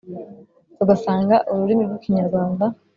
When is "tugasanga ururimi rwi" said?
0.77-1.99